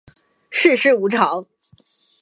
[0.49, 1.45] 世事无常